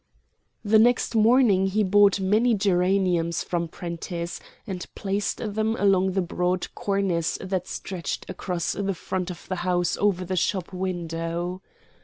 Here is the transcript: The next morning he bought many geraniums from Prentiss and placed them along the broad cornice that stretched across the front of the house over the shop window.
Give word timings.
The 0.65 0.79
next 0.79 1.13
morning 1.13 1.67
he 1.67 1.83
bought 1.83 2.19
many 2.19 2.55
geraniums 2.55 3.43
from 3.43 3.67
Prentiss 3.67 4.39
and 4.65 4.87
placed 4.95 5.37
them 5.53 5.75
along 5.75 6.13
the 6.13 6.23
broad 6.23 6.73
cornice 6.73 7.37
that 7.39 7.67
stretched 7.67 8.27
across 8.27 8.71
the 8.71 8.95
front 8.95 9.29
of 9.29 9.47
the 9.47 9.57
house 9.57 9.97
over 9.97 10.25
the 10.25 10.35
shop 10.35 10.73
window. 10.73 11.61